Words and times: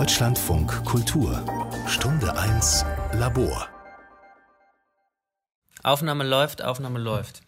Deutschlandfunk 0.00 0.86
Kultur 0.86 1.44
Stunde 1.86 2.34
1 2.34 2.86
Labor 3.12 3.68
Aufnahme 5.82 6.24
läuft, 6.24 6.64
Aufnahme 6.64 6.98
läuft. 6.98 7.42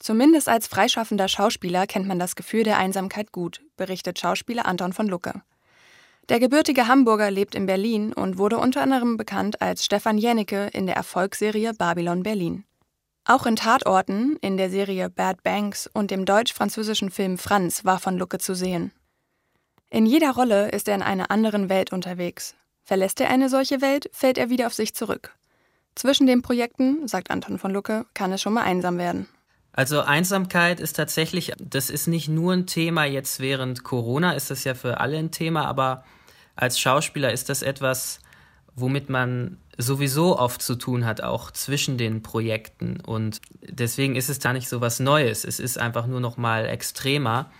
Zumindest 0.00 0.48
als 0.48 0.66
freischaffender 0.66 1.28
Schauspieler 1.28 1.86
kennt 1.86 2.08
man 2.08 2.18
das 2.18 2.34
Gefühl 2.34 2.64
der 2.64 2.78
Einsamkeit 2.78 3.30
gut, 3.30 3.60
berichtet 3.76 4.18
Schauspieler 4.18 4.66
Anton 4.66 4.92
von 4.92 5.06
Lucke. 5.06 5.42
Der 6.28 6.40
gebürtige 6.40 6.88
Hamburger 6.88 7.30
lebt 7.30 7.54
in 7.54 7.66
Berlin 7.66 8.12
und 8.12 8.36
wurde 8.36 8.58
unter 8.58 8.82
anderem 8.82 9.16
bekannt 9.16 9.62
als 9.62 9.84
Stefan 9.84 10.18
Jennecke 10.18 10.70
in 10.72 10.86
der 10.86 10.96
Erfolgsserie 10.96 11.72
Babylon 11.72 12.24
Berlin. 12.24 12.64
Auch 13.26 13.46
in 13.46 13.54
Tatorten, 13.54 14.36
in 14.40 14.56
der 14.56 14.70
Serie 14.70 15.08
Bad 15.08 15.44
Banks 15.44 15.88
und 15.94 16.10
dem 16.10 16.24
deutsch-französischen 16.24 17.12
Film 17.12 17.38
Franz 17.38 17.84
war 17.84 18.00
von 18.00 18.18
Lucke 18.18 18.38
zu 18.38 18.56
sehen. 18.56 18.90
In 19.92 20.06
jeder 20.06 20.30
Rolle 20.30 20.70
ist 20.70 20.88
er 20.88 20.94
in 20.94 21.02
einer 21.02 21.30
anderen 21.30 21.68
Welt 21.68 21.92
unterwegs. 21.92 22.54
Verlässt 22.82 23.20
er 23.20 23.28
eine 23.28 23.50
solche 23.50 23.82
Welt, 23.82 24.08
fällt 24.14 24.38
er 24.38 24.48
wieder 24.48 24.66
auf 24.66 24.72
sich 24.72 24.94
zurück. 24.94 25.34
Zwischen 25.94 26.26
den 26.26 26.40
Projekten, 26.40 27.06
sagt 27.06 27.30
Anton 27.30 27.58
von 27.58 27.74
Lucke, 27.74 28.06
kann 28.14 28.32
es 28.32 28.40
schon 28.40 28.54
mal 28.54 28.62
einsam 28.62 28.96
werden. 28.96 29.28
Also 29.74 30.00
Einsamkeit 30.00 30.80
ist 30.80 30.94
tatsächlich, 30.94 31.52
das 31.58 31.90
ist 31.90 32.06
nicht 32.06 32.30
nur 32.30 32.54
ein 32.54 32.66
Thema 32.66 33.04
jetzt 33.04 33.40
während 33.40 33.84
Corona, 33.84 34.32
ist 34.32 34.50
das 34.50 34.64
ja 34.64 34.72
für 34.72 34.98
alle 34.98 35.18
ein 35.18 35.30
Thema, 35.30 35.66
aber 35.66 36.04
als 36.56 36.80
Schauspieler 36.80 37.30
ist 37.30 37.50
das 37.50 37.60
etwas, 37.60 38.20
womit 38.74 39.10
man 39.10 39.58
sowieso 39.76 40.38
oft 40.38 40.62
zu 40.62 40.76
tun 40.76 41.04
hat, 41.04 41.22
auch 41.22 41.50
zwischen 41.50 41.98
den 41.98 42.22
Projekten. 42.22 42.98
Und 42.98 43.42
deswegen 43.60 44.16
ist 44.16 44.30
es 44.30 44.38
da 44.38 44.54
nicht 44.54 44.70
so 44.70 44.80
was 44.80 45.00
Neues. 45.00 45.44
Es 45.44 45.60
ist 45.60 45.76
einfach 45.76 46.06
nur 46.06 46.20
noch 46.20 46.38
mal 46.38 46.64
extremer, 46.64 47.50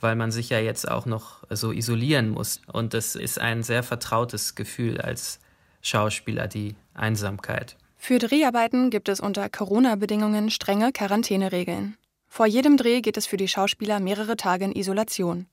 weil 0.00 0.16
man 0.16 0.30
sich 0.30 0.50
ja 0.50 0.58
jetzt 0.58 0.88
auch 0.90 1.06
noch 1.06 1.44
so 1.50 1.72
isolieren 1.72 2.30
muss. 2.30 2.60
Und 2.72 2.94
das 2.94 3.14
ist 3.14 3.38
ein 3.38 3.62
sehr 3.62 3.82
vertrautes 3.82 4.54
Gefühl 4.54 5.00
als 5.00 5.40
Schauspieler, 5.82 6.48
die 6.48 6.74
Einsamkeit. 6.94 7.76
Für 7.96 8.18
Dreharbeiten 8.18 8.90
gibt 8.90 9.08
es 9.08 9.20
unter 9.20 9.48
Corona-Bedingungen 9.48 10.50
strenge 10.50 10.92
Quarantäneregeln. 10.92 11.96
Vor 12.28 12.46
jedem 12.46 12.76
Dreh 12.76 13.00
geht 13.00 13.16
es 13.16 13.26
für 13.26 13.36
die 13.36 13.48
Schauspieler 13.48 14.00
mehrere 14.00 14.36
Tage 14.36 14.64
in 14.64 14.72
Isolation. 14.72 15.46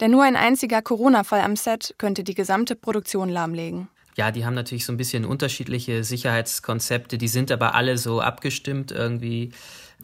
Denn 0.00 0.10
nur 0.10 0.24
ein 0.24 0.36
einziger 0.36 0.82
Corona-Fall 0.82 1.42
am 1.42 1.56
Set 1.56 1.94
könnte 1.98 2.24
die 2.24 2.34
gesamte 2.34 2.74
Produktion 2.74 3.28
lahmlegen 3.28 3.88
ja, 4.16 4.30
die 4.30 4.44
haben 4.44 4.54
natürlich 4.54 4.84
so 4.84 4.92
ein 4.92 4.96
bisschen 4.96 5.24
unterschiedliche 5.24 6.04
Sicherheitskonzepte, 6.04 7.16
die 7.16 7.28
sind 7.28 7.50
aber 7.50 7.74
alle 7.74 7.96
so 7.96 8.20
abgestimmt 8.20 8.90
irgendwie, 8.90 9.52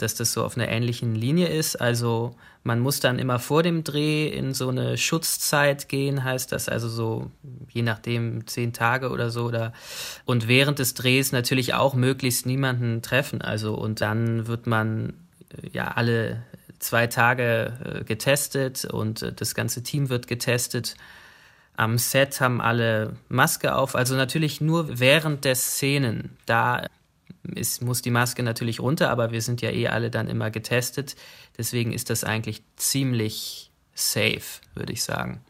dass 0.03 0.15
das 0.15 0.33
so 0.33 0.45
auf 0.45 0.57
einer 0.57 0.69
ähnlichen 0.69 1.15
Linie 1.15 1.49
ist. 1.49 1.77
Also 1.77 2.35
man 2.63 2.81
muss 2.81 3.01
dann 3.01 3.19
immer 3.19 3.39
vor 3.39 3.63
dem 3.63 3.85
Dreh 3.85 4.29
in 4.29 4.55
so 4.55 4.69
eine 4.69 4.97
Schutzzeit 4.97 5.89
gehen, 5.89 6.25
heißt 6.25 6.53
das, 6.53 6.69
also 6.69 6.89
so 6.89 7.31
je 7.71 7.83
nachdem 7.83 8.47
zehn 8.47 8.73
Tage 8.73 9.11
oder 9.11 9.31
so. 9.31 9.45
Oder, 9.45 9.73
und 10.25 10.49
während 10.49 10.79
des 10.79 10.95
Drehs 10.95 11.33
natürlich 11.33 11.75
auch 11.75 11.95
möglichst 11.95 12.47
niemanden 12.47 13.03
treffen. 13.03 13.43
Also 13.43 13.75
und 13.75 14.01
dann 14.01 14.47
wird 14.47 14.67
man 14.67 15.15
ja 15.73 15.89
alle 15.89 16.43
zwei 16.79 17.07
Tage 17.07 17.73
äh, 17.85 18.05
getestet 18.05 18.85
und 18.85 19.23
äh, 19.23 19.33
das 19.33 19.55
ganze 19.55 19.83
Team 19.83 20.09
wird 20.09 20.27
getestet 20.27 20.97
am 21.77 21.99
Set 21.99 22.41
haben 22.41 22.61
alle 22.61 23.17
Maske 23.29 23.75
auf, 23.75 23.95
also 23.95 24.17
natürlich 24.17 24.61
nur 24.61 24.99
während 24.99 25.45
der 25.45 25.55
Szenen. 25.55 26.37
Da 26.47 26.87
ist, 27.55 27.83
muss 27.83 28.03
die 28.03 28.11
Maske 28.11 28.43
natürlich 28.43 28.81
runter, 28.81 29.11
aber 29.11 29.33
wir 29.33 29.43
sind 29.43 29.63
ja 29.63 29.71
eh 29.71 29.89
alle 29.89 30.11
dann 30.11 30.29
immer 30.29 30.51
getestet. 30.51 31.17
Deswegen 31.57 31.93
ist 31.93 32.11
das 32.11 32.25
eigentlich 32.25 32.63
ziemlich 32.77 33.71
safe, 33.95 34.61
würde 34.75 34.93
ich 34.93 35.03
sagen. 35.03 35.41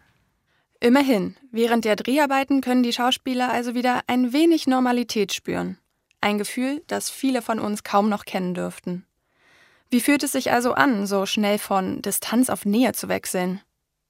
Immerhin, 0.81 1.37
während 1.51 1.85
der 1.85 1.97
Dreharbeiten 1.97 2.61
können 2.61 2.83
die 2.83 2.93
Schauspieler 2.93 3.51
also 3.51 3.75
wieder 3.75 4.03
ein 4.07 4.33
wenig 4.33 4.67
Normalität 4.67 5.33
spüren. 5.33 5.79
Ein 6.21 6.39
Gefühl, 6.39 6.83
das 6.87 7.09
viele 7.11 7.43
von 7.43 7.59
uns 7.59 7.83
kaum 7.83 8.09
noch 8.09 8.25
kennen 8.25 8.55
dürften. 8.55 9.07
Wie 9.91 10.01
fühlt 10.01 10.23
es 10.23 10.33
sich 10.33 10.53
also 10.53 10.73
an, 10.73 11.07
so 11.07 11.27
schnell 11.27 11.59
von 11.59 12.03
Distanz 12.03 12.51
auf 12.51 12.65
Nähe 12.65 12.93
zu 12.93 13.09
wechseln? 13.09 13.61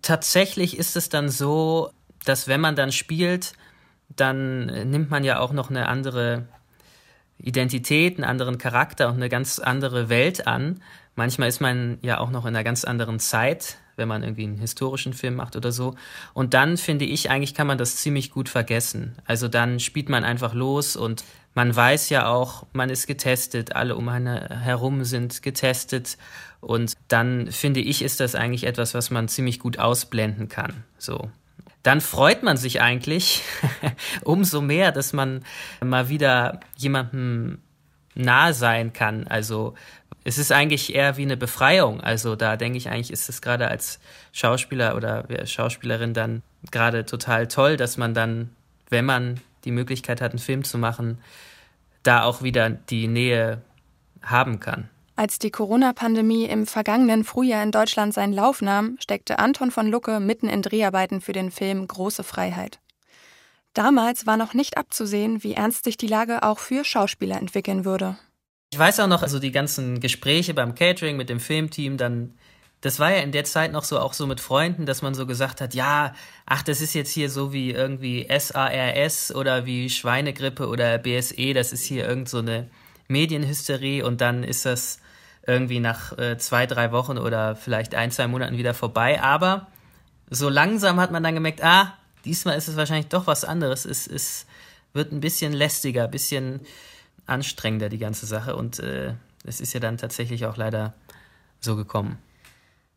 Tatsächlich 0.03 0.79
ist 0.79 0.97
es 0.97 1.09
dann 1.09 1.29
so, 1.29 1.91
dass 2.25 2.49
wenn 2.49 2.61
man 2.61 2.77
dann 2.77 2.93
spielt, 2.93 3.53
dann 4.09 4.67
nimmt 4.91 5.11
man 5.11 5.25
ja 5.25 5.39
auch 5.39 5.53
noch 5.53 5.71
eine 5.71 5.89
andere 5.89 6.49
Identität, 7.39 8.17
einen 8.17 8.25
anderen 8.25 8.59
Charakter 8.59 9.09
und 9.09 9.15
eine 9.17 9.29
ganz 9.29 9.59
andere 9.59 10.09
Welt 10.09 10.47
an. 10.47 10.81
Manchmal 11.15 11.49
ist 11.49 11.61
man 11.61 11.99
ja 12.03 12.19
auch 12.19 12.31
noch 12.31 12.45
in 12.45 12.55
einer 12.55 12.65
ganz 12.65 12.85
anderen 12.85 13.19
Zeit, 13.19 13.79
wenn 13.97 14.09
man 14.09 14.23
irgendwie 14.23 14.45
einen 14.45 14.59
historischen 14.59 15.13
Film 15.13 15.35
macht 15.37 15.57
oder 15.57 15.73
so. 15.73 15.95
Und 16.35 16.55
dann 16.55 16.77
finde 16.77 17.05
ich, 17.05 17.31
eigentlich 17.31 17.55
kann 17.55 17.67
man 17.67 17.79
das 17.79 17.97
ziemlich 17.97 18.31
gut 18.31 18.49
vergessen. 18.49 19.17
Also 19.25 19.49
dann 19.49 19.81
spielt 19.81 20.09
man 20.09 20.25
einfach 20.25 20.55
los 20.55 20.97
und 20.97 21.25
man 21.55 21.75
weiß 21.75 22.11
ja 22.11 22.29
auch, 22.29 22.67
man 22.75 22.91
ist 22.91 23.07
getestet, 23.07 23.75
alle 23.75 23.97
um 23.97 24.09
einen 24.11 24.61
herum 24.61 25.05
sind 25.05 25.43
getestet. 25.43 26.19
Und 26.61 26.93
dann 27.09 27.51
finde 27.51 27.81
ich, 27.81 28.03
ist 28.03 28.21
das 28.21 28.35
eigentlich 28.35 28.65
etwas, 28.65 28.93
was 28.93 29.11
man 29.11 29.29
ziemlich 29.29 29.59
gut 29.59 29.79
ausblenden 29.79 30.49
kann. 30.49 30.85
So 30.99 31.31
dann 31.87 32.01
freut 32.01 32.43
man 32.43 32.57
sich 32.57 32.81
eigentlich 32.81 33.43
umso 34.25 34.61
mehr, 34.61 34.91
dass 34.91 35.13
man 35.13 35.45
mal 35.81 36.09
wieder 36.09 36.59
jemandem 36.77 37.59
nahe 38.17 38.55
sein 38.55 38.93
kann. 38.93 39.29
Also 39.29 39.75
es 40.25 40.37
ist 40.37 40.51
eigentlich 40.51 40.93
eher 40.97 41.17
wie 41.17 41.23
eine 41.23 41.37
Befreiung. 41.37 42.01
Also 42.01 42.35
da 42.35 42.57
denke 42.57 42.77
ich 42.77 42.91
eigentlich, 42.91 43.13
ist 43.13 43.29
es 43.29 43.41
gerade 43.41 43.69
als 43.69 44.01
Schauspieler 44.33 44.97
oder 44.97 45.29
Schauspielerin 45.47 46.13
dann 46.13 46.43
gerade 46.73 47.07
total 47.07 47.47
toll, 47.47 47.77
dass 47.77 47.97
man 47.97 48.15
dann, 48.15 48.51
wenn 48.91 49.05
man 49.05 49.41
die 49.65 49.71
Möglichkeit 49.71 50.21
hat, 50.21 50.33
einen 50.33 50.41
Film 50.41 50.65
zu 50.65 50.79
machen, 50.79 51.19
da 52.03 52.25
auch 52.25 52.43
wieder 52.43 52.69
die 52.69 53.07
Nähe 53.07 53.63
haben 54.23 54.59
kann. 54.59 54.89
Als 55.19 55.39
die 55.39 55.51
Corona-Pandemie 55.51 56.45
im 56.45 56.67
vergangenen 56.67 57.25
Frühjahr 57.25 57.63
in 57.63 57.73
Deutschland 57.73 58.13
seinen 58.13 58.35
Lauf 58.35 58.61
nahm, 58.61 58.99
steckte 59.01 59.39
Anton 59.39 59.71
von 59.71 59.87
Lucke 59.87 60.21
mitten 60.21 60.47
in 60.47 60.61
Dreharbeiten 60.61 61.23
für 61.23 61.33
den 61.33 61.51
Film 61.51 61.89
Große 61.89 62.23
Freiheit. 62.23 62.81
Damals 63.73 64.27
war 64.27 64.37
noch 64.37 64.53
nicht 64.53 64.77
abzusehen, 64.77 65.43
wie 65.43 65.55
ernst 65.55 65.85
sich 65.85 65.97
die 65.97 66.07
Lage 66.07 66.43
auch 66.43 66.59
für 66.59 66.85
Schauspieler 66.85 67.39
entwickeln 67.39 67.87
würde. 67.87 68.19
Ich 68.75 68.79
weiß 68.79 69.01
auch 69.01 69.07
noch, 69.07 69.23
also 69.23 69.39
die 69.39 69.53
ganzen 69.53 70.01
Gespräche 70.01 70.53
beim 70.53 70.75
Catering 70.75 71.17
mit 71.17 71.31
dem 71.31 71.41
Filmteam, 71.41 71.97
dann, 71.97 72.35
das 72.83 72.99
war 72.99 73.11
ja 73.11 73.23
in 73.23 73.33
der 73.33 73.45
Zeit 73.45 73.73
noch 73.73 73.85
so 73.85 73.99
auch 73.99 74.13
so 74.13 74.27
mit 74.27 74.41
Freunden, 74.41 74.85
dass 74.85 75.01
man 75.01 75.15
so 75.15 75.25
gesagt 75.25 75.63
hat, 75.63 75.73
ja, 75.73 76.15
ach, 76.45 76.63
das 76.63 76.83
ist 76.83 76.93
jetzt 76.93 77.11
hier 77.11 77.31
so 77.31 77.55
wie 77.55 77.71
irgendwie 77.71 78.27
SARS 78.29 79.35
oder 79.35 79.65
wie 79.65 79.89
Schweinegrippe 79.89 80.69
oder 80.69 80.99
BSE, 80.99 81.55
das 81.55 81.73
ist 81.73 81.85
hier 81.85 82.07
irgend 82.07 82.29
so 82.29 82.39
eine 82.39 82.69
Medienhysterie 83.09 84.03
und 84.03 84.21
dann 84.21 84.45
ist 84.45 84.67
das 84.67 85.01
irgendwie 85.47 85.81
nach 85.81 86.17
äh, 86.19 86.39
zwei, 86.39 86.67
drei 86.67 86.93
Wochen 86.93 87.19
oder 87.19 87.55
vielleicht 87.55 87.95
ein, 87.95 88.11
zwei 88.11 88.27
Monaten 88.27 88.57
wieder 88.59 88.75
vorbei. 88.75 89.23
Aber 89.23 89.69
so 90.29 90.49
langsam 90.49 91.01
hat 91.01 91.13
man 91.13 91.23
dann 91.23 91.35
gemerkt, 91.35 91.63
ah, 91.63 91.97
diesmal 92.25 92.57
ist 92.59 92.69
es 92.69 92.77
wahrscheinlich 92.77 93.09
doch 93.09 93.27
was 93.27 93.45
anderes. 93.45 93.85
Es, 93.85 94.07
es 94.07 94.47
wird 94.93 95.13
ein 95.13 95.21
bisschen 95.21 95.53
lästiger, 95.53 96.05
ein 96.05 96.11
bisschen 96.11 96.61
anstrengender, 97.27 97.89
die 97.89 97.99
ganze 97.99 98.27
Sache. 98.27 98.57
Und 98.57 98.81
äh, 98.81 99.15
es 99.45 99.61
ist 99.61 99.73
ja 99.73 99.81
dann 99.81 99.99
tatsächlich 99.99 100.47
auch 100.47 100.57
leider 100.57 100.95
so 101.61 101.77
gekommen. 101.77 102.19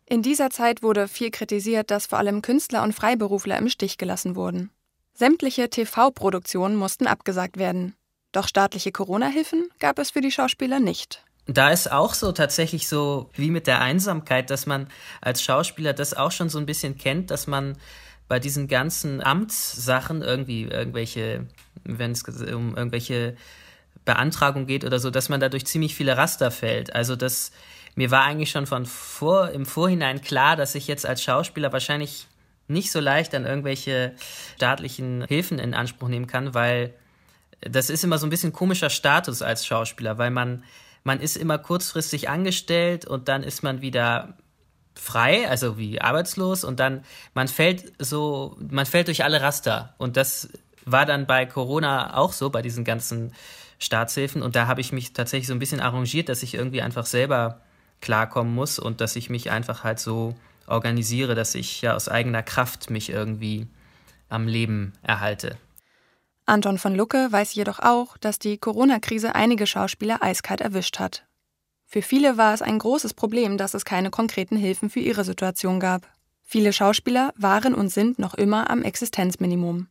In 0.05 0.23
dieser 0.23 0.49
Zeit 0.49 0.81
wurde 0.81 1.07
viel 1.07 1.29
kritisiert, 1.29 1.91
dass 1.91 2.07
vor 2.07 2.17
allem 2.17 2.41
Künstler 2.41 2.81
und 2.81 2.93
Freiberufler 2.93 3.57
im 3.59 3.69
Stich 3.69 3.99
gelassen 3.99 4.35
wurden. 4.35 4.71
Sämtliche 5.13 5.69
TV-Produktionen 5.69 6.75
mussten 6.75 7.05
abgesagt 7.05 7.57
werden. 7.57 7.93
Doch 8.31 8.47
staatliche 8.47 8.91
Corona-Hilfen 8.91 9.69
gab 9.79 9.99
es 9.99 10.11
für 10.11 10.21
die 10.21 10.31
Schauspieler 10.31 10.79
nicht 10.79 11.23
da 11.53 11.71
ist 11.71 11.91
auch 11.91 12.13
so 12.13 12.31
tatsächlich 12.31 12.87
so 12.87 13.29
wie 13.33 13.49
mit 13.49 13.67
der 13.67 13.81
Einsamkeit, 13.81 14.49
dass 14.49 14.65
man 14.65 14.87
als 15.19 15.41
Schauspieler 15.41 15.93
das 15.93 16.13
auch 16.13 16.31
schon 16.31 16.49
so 16.49 16.59
ein 16.59 16.65
bisschen 16.65 16.97
kennt, 16.97 17.31
dass 17.31 17.47
man 17.47 17.75
bei 18.27 18.39
diesen 18.39 18.67
ganzen 18.67 19.21
Amtssachen 19.21 20.21
irgendwie 20.21 20.63
irgendwelche, 20.63 21.47
wenn 21.83 22.11
es 22.11 22.23
um 22.23 22.77
irgendwelche 22.77 23.35
Beantragung 24.05 24.67
geht 24.67 24.85
oder 24.85 24.99
so, 24.99 25.09
dass 25.09 25.29
man 25.29 25.39
dadurch 25.39 25.65
ziemlich 25.65 25.95
viele 25.95 26.15
Raster 26.15 26.51
fällt. 26.51 26.93
Also 26.93 27.15
das 27.15 27.51
mir 27.95 28.11
war 28.11 28.23
eigentlich 28.23 28.51
schon 28.51 28.67
von 28.67 28.85
vor 28.85 29.49
im 29.49 29.65
Vorhinein 29.65 30.21
klar, 30.21 30.55
dass 30.55 30.75
ich 30.75 30.87
jetzt 30.87 31.05
als 31.05 31.23
Schauspieler 31.23 31.73
wahrscheinlich 31.73 32.27
nicht 32.67 32.91
so 32.91 32.99
leicht 32.99 33.33
an 33.33 33.45
irgendwelche 33.45 34.13
staatlichen 34.55 35.25
Hilfen 35.27 35.57
in 35.57 35.73
Anspruch 35.73 36.07
nehmen 36.07 36.27
kann, 36.27 36.53
weil 36.53 36.93
das 37.61 37.89
ist 37.89 38.03
immer 38.03 38.17
so 38.17 38.25
ein 38.25 38.29
bisschen 38.29 38.53
komischer 38.53 38.89
Status 38.89 39.41
als 39.41 39.65
Schauspieler, 39.65 40.17
weil 40.17 40.31
man 40.31 40.63
man 41.03 41.21
ist 41.21 41.37
immer 41.37 41.57
kurzfristig 41.57 42.29
angestellt 42.29 43.05
und 43.05 43.29
dann 43.29 43.43
ist 43.43 43.63
man 43.63 43.81
wieder 43.81 44.37
frei, 44.95 45.49
also 45.49 45.77
wie 45.77 46.01
arbeitslos 46.01 46.63
und 46.63 46.79
dann 46.79 47.03
man 47.33 47.47
fällt 47.47 47.93
so, 47.99 48.57
man 48.59 48.85
fällt 48.85 49.07
durch 49.07 49.23
alle 49.23 49.41
Raster 49.41 49.93
und 49.97 50.17
das 50.17 50.49
war 50.85 51.05
dann 51.05 51.25
bei 51.25 51.45
Corona 51.45 52.17
auch 52.17 52.33
so 52.33 52.49
bei 52.49 52.61
diesen 52.61 52.83
ganzen 52.83 53.33
Staatshilfen 53.79 54.41
und 54.41 54.55
da 54.55 54.67
habe 54.67 54.81
ich 54.81 54.91
mich 54.91 55.13
tatsächlich 55.13 55.47
so 55.47 55.53
ein 55.53 55.59
bisschen 55.59 55.79
arrangiert, 55.79 56.27
dass 56.27 56.43
ich 56.43 56.53
irgendwie 56.53 56.81
einfach 56.81 57.05
selber 57.05 57.61
klarkommen 58.01 58.53
muss 58.53 58.77
und 58.77 58.99
dass 58.99 59.15
ich 59.15 59.29
mich 59.29 59.51
einfach 59.51 59.83
halt 59.83 59.99
so 59.99 60.35
organisiere, 60.67 61.33
dass 61.33 61.55
ich 61.55 61.81
ja 61.81 61.95
aus 61.95 62.09
eigener 62.09 62.43
Kraft 62.43 62.89
mich 62.89 63.09
irgendwie 63.09 63.67
am 64.27 64.47
Leben 64.47 64.93
erhalte. 65.01 65.57
Anton 66.49 66.79
von 66.79 66.95
Lucke 66.95 67.31
weiß 67.31 67.53
jedoch 67.53 67.77
auch, 67.77 68.17
dass 68.17 68.39
die 68.39 68.57
Corona-Krise 68.57 69.35
einige 69.35 69.67
Schauspieler 69.67 70.23
eiskalt 70.23 70.61
erwischt 70.61 70.97
hat. 70.97 71.27
Für 71.85 72.01
viele 72.01 72.37
war 72.37 72.55
es 72.55 72.63
ein 72.63 72.79
großes 72.79 73.13
Problem, 73.13 73.57
dass 73.57 73.75
es 73.75 73.85
keine 73.85 74.09
konkreten 74.09 74.57
Hilfen 74.57 74.89
für 74.89 74.99
ihre 74.99 75.23
Situation 75.23 75.79
gab. 75.79 76.07
Viele 76.41 76.73
Schauspieler 76.73 77.33
waren 77.37 77.75
und 77.75 77.89
sind 77.89 78.17
noch 78.17 78.33
immer 78.33 78.71
am 78.71 78.81
Existenzminimum. 78.81 79.89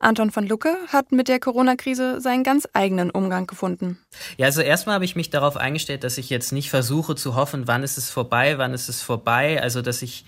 Anton 0.00 0.32
von 0.32 0.48
Lucke 0.48 0.76
hat 0.88 1.12
mit 1.12 1.28
der 1.28 1.38
Corona-Krise 1.38 2.20
seinen 2.20 2.42
ganz 2.42 2.68
eigenen 2.72 3.10
Umgang 3.10 3.46
gefunden. 3.46 3.98
Ja, 4.36 4.46
also 4.46 4.62
erstmal 4.62 4.96
habe 4.96 5.04
ich 5.04 5.14
mich 5.14 5.30
darauf 5.30 5.56
eingestellt, 5.56 6.02
dass 6.02 6.18
ich 6.18 6.28
jetzt 6.28 6.52
nicht 6.52 6.70
versuche 6.70 7.14
zu 7.14 7.36
hoffen, 7.36 7.68
wann 7.68 7.84
ist 7.84 7.98
es 7.98 8.10
vorbei, 8.10 8.58
wann 8.58 8.74
ist 8.74 8.88
es 8.88 9.00
vorbei. 9.00 9.62
Also, 9.62 9.80
dass 9.80 10.02
ich 10.02 10.24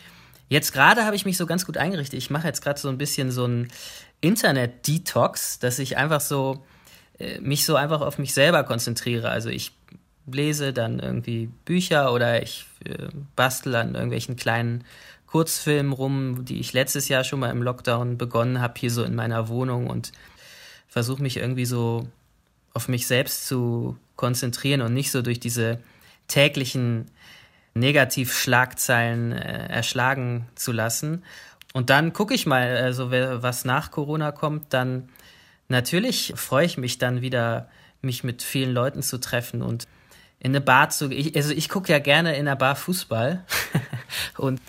jetzt 0.49 0.73
gerade 0.73 1.05
habe 1.05 1.17
ich 1.17 1.25
mich 1.25 1.37
so 1.37 1.44
ganz 1.44 1.67
gut 1.67 1.76
eingerichtet. 1.76 2.19
Ich 2.19 2.31
mache 2.31 2.47
jetzt 2.47 2.62
gerade 2.62 2.79
so 2.79 2.88
ein 2.88 2.99
bisschen 2.99 3.32
so 3.32 3.47
ein 3.47 3.69
Internet-Detox, 4.20 5.59
dass 5.59 5.79
ich 5.79 5.97
einfach 5.97 6.20
so 6.20 6.65
äh, 7.19 7.41
mich 7.41 7.65
so 7.65 7.76
einfach 7.76 8.00
auf 8.00 8.19
mich 8.19 8.35
selber 8.35 8.65
konzentriere. 8.65 9.31
Also 9.31 9.49
ich 9.49 9.73
lese 10.26 10.73
dann 10.73 10.99
irgendwie 10.99 11.50
Bücher 11.65 12.12
oder 12.12 12.43
ich 12.43 12.67
äh, 12.85 13.09
bastel 13.37 13.75
an 13.75 13.94
irgendwelchen 13.94 14.37
kleinen 14.37 14.85
Kurzfilmen 15.26 15.93
rum, 15.93 16.44
die 16.44 16.59
ich 16.61 16.73
letztes 16.73 17.09
Jahr 17.09 17.25
schon 17.25 17.41
mal 17.41 17.50
im 17.50 17.62
Lockdown 17.62 18.17
begonnen 18.17 18.61
habe, 18.61 18.75
hier 18.79 18.91
so 18.91 19.03
in 19.05 19.15
meiner 19.15 19.49
Wohnung 19.49 19.88
und 19.88 20.12
versuche 20.88 21.23
mich 21.23 21.37
irgendwie 21.37 21.67
so 21.67 22.09
auf 22.73 22.88
mich 22.88 23.06
selbst 23.06 23.47
zu 23.47 23.97
konzentrieren 24.17 24.81
und 24.81 24.94
nicht 24.94 25.11
so 25.11 25.23
durch 25.23 25.38
diese 25.38 25.81
täglichen 26.29 27.06
Negativschlagzeilen 27.75 29.32
äh, 29.32 29.69
erschlagen 29.69 30.47
zu 30.55 30.73
lassen. 30.73 31.25
Und 31.75 31.91
dann 31.91 32.12
gucke 32.12 32.35
ich 32.35 32.47
mal, 32.47 32.76
also 32.76 33.11
was 33.11 33.65
nach 33.65 33.91
Corona 33.91 34.32
kommt, 34.32 34.73
dann 34.73 35.11
natürlich 35.69 36.32
freue 36.37 36.67
ich 36.67 36.79
mich 36.79 36.99
dann 36.99 37.20
wieder, 37.20 37.69
mich 38.00 38.25
mit 38.25 38.43
vielen 38.43 38.73
Leuten 38.73 39.03
zu 39.03 39.19
treffen 39.19 39.62
und 39.62 39.87
in 40.41 40.53
eine 40.53 40.61
Bar 40.61 40.91
zu 40.91 41.09
gehen. 41.09 41.32
Also 41.35 41.53
ich 41.53 41.69
gucke 41.69 41.93
ja 41.93 41.99
gerne 41.99 42.37
in 42.37 42.47
einer 42.47 42.56
Bar 42.56 42.76
Fußball 42.76 43.44
und 44.38 44.61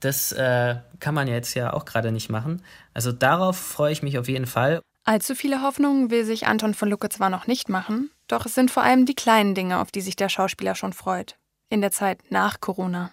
das 0.00 0.32
äh, 0.32 0.76
kann 1.00 1.14
man 1.14 1.28
jetzt 1.28 1.54
ja 1.54 1.72
auch 1.72 1.84
gerade 1.84 2.12
nicht 2.12 2.30
machen. 2.30 2.62
Also 2.94 3.12
darauf 3.12 3.56
freue 3.56 3.92
ich 3.92 4.02
mich 4.02 4.18
auf 4.18 4.28
jeden 4.28 4.46
Fall. 4.46 4.80
Allzu 5.04 5.34
viele 5.34 5.62
Hoffnungen 5.62 6.10
will 6.10 6.24
sich 6.24 6.46
Anton 6.46 6.74
von 6.74 6.88
Lucke 6.88 7.08
zwar 7.08 7.30
noch 7.30 7.46
nicht 7.46 7.68
machen, 7.68 8.10
doch 8.28 8.44
es 8.46 8.54
sind 8.54 8.70
vor 8.70 8.82
allem 8.82 9.06
die 9.06 9.14
kleinen 9.14 9.54
Dinge, 9.54 9.80
auf 9.80 9.90
die 9.92 10.00
sich 10.00 10.16
der 10.16 10.28
Schauspieler 10.28 10.74
schon 10.74 10.92
freut. 10.92 11.36
In 11.68 11.80
der 11.80 11.92
Zeit 11.92 12.18
nach 12.30 12.60
Corona. 12.60 13.12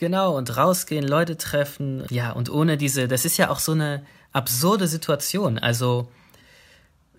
Genau, 0.00 0.34
und 0.34 0.56
rausgehen, 0.56 1.06
Leute 1.06 1.36
treffen. 1.36 2.06
Ja, 2.08 2.32
und 2.32 2.48
ohne 2.48 2.78
diese, 2.78 3.06
das 3.06 3.26
ist 3.26 3.36
ja 3.36 3.50
auch 3.50 3.58
so 3.58 3.72
eine 3.72 4.02
absurde 4.32 4.88
Situation. 4.88 5.58
Also, 5.58 6.10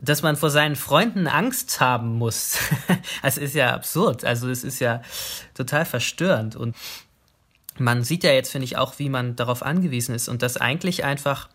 dass 0.01 0.24
man 0.24 0.36
vor 0.36 0.50
seinen 0.50 0.75
Freunden 0.75 1.28
Angst 1.28 1.80
haben 1.80 2.18
muss. 2.18 2.57
das 3.22 3.38
ist 3.38 3.54
ja 3.54 3.75
absurd. 3.75 4.25
Also, 4.25 4.50
es 4.50 4.63
ist 4.63 4.80
ja 4.80 5.04
total 5.54 5.86
verstörend. 5.86 6.56
Und 6.56 6.75
man 7.78 8.04
sieht 8.04 8.24
ja 8.24 8.31
jetzt, 8.31 8.51
finde 8.51 8.66
ich, 8.66 8.78
auch, 8.78 8.98
wie 8.98 9.10
man 9.10 9.36
darauf 9.36 9.62
angewiesen 9.62 10.16
ist 10.16 10.28
und 10.28 10.42
dass 10.42 10.57
eigentlich 10.57 11.04
einfach 11.04 11.50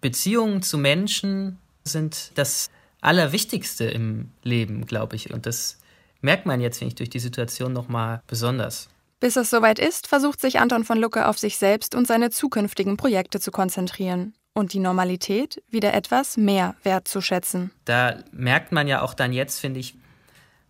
Beziehungen 0.00 0.62
zu 0.62 0.78
Menschen 0.78 1.58
sind 1.82 2.30
das 2.36 2.70
Allerwichtigste 3.00 3.86
im 3.86 4.30
Leben, 4.44 4.86
glaube 4.86 5.16
ich. 5.16 5.32
Und 5.34 5.46
das 5.46 5.80
merkt 6.20 6.46
man 6.46 6.60
jetzt, 6.60 6.78
finde 6.78 6.92
ich, 6.92 6.96
durch 6.96 7.10
die 7.10 7.18
Situation 7.18 7.72
nochmal 7.72 8.22
besonders. 8.28 8.88
Bis 9.20 9.36
es 9.36 9.50
soweit 9.50 9.78
ist, 9.78 10.06
versucht 10.06 10.40
sich 10.40 10.60
Anton 10.60 10.84
von 10.84 10.98
Lucke 10.98 11.26
auf 11.26 11.38
sich 11.38 11.58
selbst 11.58 11.94
und 11.94 12.06
seine 12.06 12.30
zukünftigen 12.30 12.96
Projekte 12.96 13.40
zu 13.40 13.50
konzentrieren 13.50 14.34
und 14.54 14.72
die 14.72 14.78
Normalität 14.78 15.62
wieder 15.68 15.92
etwas 15.94 16.36
mehr 16.36 16.76
wertzuschätzen. 16.82 17.70
Da 17.84 18.16
merkt 18.32 18.72
man 18.72 18.86
ja 18.86 19.02
auch 19.02 19.14
dann 19.14 19.32
jetzt, 19.32 19.60
finde 19.60 19.80
ich, 19.80 19.96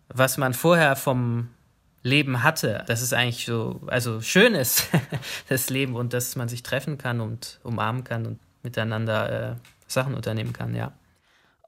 was 0.07 0.37
man 0.37 0.53
vorher 0.53 0.95
vom 0.95 1.49
Leben 2.01 2.43
hatte, 2.43 2.83
dass 2.87 3.01
es 3.01 3.13
eigentlich 3.13 3.45
so, 3.45 3.81
also 3.87 4.21
schön 4.21 4.55
ist, 4.55 4.87
das 5.49 5.69
Leben 5.69 5.95
und 5.95 6.13
dass 6.13 6.35
man 6.35 6.49
sich 6.49 6.63
treffen 6.63 6.97
kann 6.97 7.19
und 7.19 7.59
umarmen 7.63 8.03
kann 8.03 8.25
und 8.25 8.39
miteinander 8.63 9.51
äh, 9.51 9.55
Sachen 9.87 10.15
unternehmen 10.15 10.53
kann, 10.53 10.75
ja. 10.75 10.93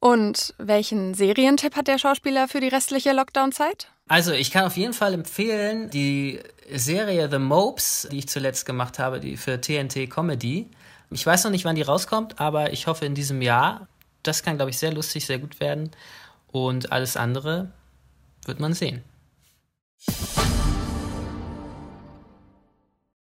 Und 0.02 0.56
welchen 0.58 1.14
Serientipp 1.14 1.76
hat 1.76 1.88
der 1.88 2.00
Schauspieler 2.00 2.48
für 2.48 2.60
die 2.60 2.70
restliche 2.70 3.14
Lockdown-Zeit? 3.14 3.92
Also, 4.08 4.32
ich 4.32 4.50
kann 4.50 4.66
auf 4.66 4.76
jeden 4.76 4.94
Fall 4.94 5.14
empfehlen 5.14 5.92
die 5.92 6.40
Serie 6.74 7.30
The 7.30 7.38
Mopes, 7.38 8.08
die 8.12 8.18
ich 8.18 8.28
zuletzt 8.28 8.66
gemacht 8.66 8.98
habe, 8.98 9.20
die 9.20 9.38
für 9.38 9.62
TNT 9.62 10.10
Comedy. 10.10 10.68
Ich 11.12 11.24
weiß 11.24 11.44
noch 11.44 11.52
nicht, 11.52 11.66
wann 11.66 11.76
die 11.76 11.84
rauskommt, 11.84 12.40
aber 12.40 12.74
ich 12.74 12.88
hoffe 12.88 13.06
in 13.06 13.14
diesem 13.14 13.44
Jahr. 13.44 13.88
Das 14.24 14.42
kann, 14.42 14.56
glaube 14.56 14.72
ich, 14.72 14.80
sehr 14.80 14.92
lustig, 14.92 15.28
sehr 15.28 15.38
gut 15.38 15.60
werden. 15.60 15.92
Und 16.52 16.92
alles 16.92 17.16
andere 17.16 17.72
wird 18.46 18.60
man 18.60 18.74
sehen. 18.74 19.04